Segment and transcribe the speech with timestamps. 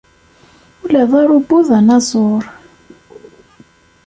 [0.83, 2.43] Ula d arubu d anaẓur!